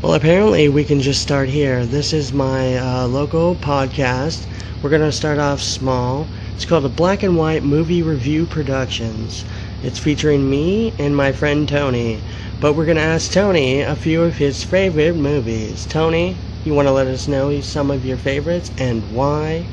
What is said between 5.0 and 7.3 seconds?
to start off small. It's called the Black